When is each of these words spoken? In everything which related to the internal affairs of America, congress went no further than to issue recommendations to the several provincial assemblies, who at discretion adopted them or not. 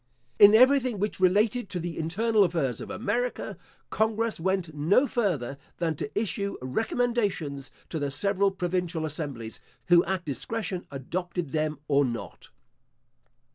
In 0.39 0.55
everything 0.55 0.97
which 0.97 1.19
related 1.19 1.69
to 1.69 1.79
the 1.79 1.99
internal 1.99 2.43
affairs 2.43 2.81
of 2.81 2.89
America, 2.89 3.55
congress 3.91 4.39
went 4.39 4.73
no 4.73 5.05
further 5.05 5.59
than 5.77 5.93
to 5.97 6.09
issue 6.19 6.57
recommendations 6.59 7.69
to 7.89 7.99
the 7.99 8.09
several 8.09 8.49
provincial 8.49 9.05
assemblies, 9.05 9.59
who 9.89 10.03
at 10.05 10.25
discretion 10.25 10.87
adopted 10.89 11.51
them 11.51 11.77
or 11.87 12.03
not. 12.03 12.49